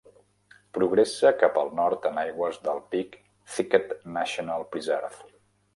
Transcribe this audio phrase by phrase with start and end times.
[0.77, 5.25] Progressa cap al nord en aigües del "Big Thicket National Preserve".